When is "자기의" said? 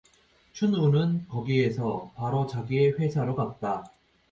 2.47-2.93